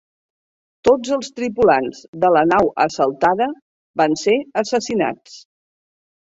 Tots 0.87 1.11
els 1.17 1.29
tripulants 1.39 2.01
de 2.25 2.33
la 2.37 2.43
nau 2.53 2.73
assaltada 2.87 3.51
van 4.03 4.19
ser 4.25 4.37
assassinats. 4.65 5.41